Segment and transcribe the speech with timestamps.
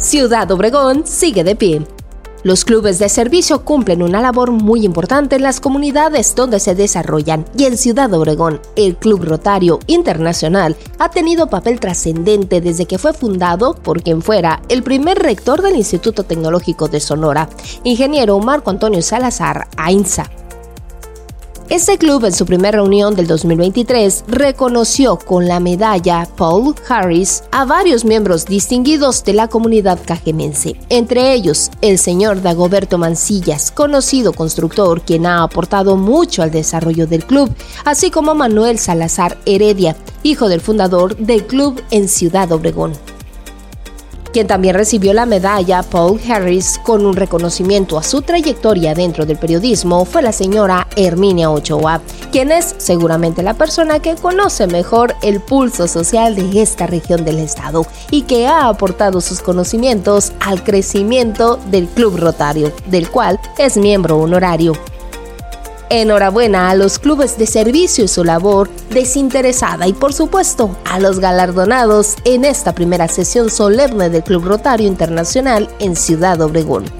[0.00, 1.86] Ciudad Obregón sigue de pie.
[2.42, 7.44] Los clubes de servicio cumplen una labor muy importante en las comunidades donde se desarrollan
[7.54, 13.12] y en Ciudad Obregón, el Club Rotario Internacional ha tenido papel trascendente desde que fue
[13.12, 17.50] fundado por quien fuera el primer rector del Instituto Tecnológico de Sonora,
[17.84, 20.30] ingeniero Marco Antonio Salazar Ainza.
[21.70, 27.64] Este club en su primera reunión del 2023 reconoció con la medalla Paul Harris a
[27.64, 35.02] varios miembros distinguidos de la comunidad cajemense, entre ellos el señor Dagoberto Mancillas, conocido constructor
[35.02, 39.94] quien ha aportado mucho al desarrollo del club, así como Manuel Salazar Heredia,
[40.24, 42.94] hijo del fundador del club en Ciudad Obregón.
[44.32, 49.38] Quien también recibió la medalla Paul Harris con un reconocimiento a su trayectoria dentro del
[49.38, 55.40] periodismo fue la señora Herminia Ochoa, quien es seguramente la persona que conoce mejor el
[55.40, 61.58] pulso social de esta región del estado y que ha aportado sus conocimientos al crecimiento
[61.70, 64.89] del Club Rotario, del cual es miembro honorario.
[65.92, 71.18] Enhorabuena a los clubes de servicio y su labor desinteresada y por supuesto a los
[71.18, 76.99] galardonados en esta primera sesión solemne del Club Rotario Internacional en Ciudad Obregón.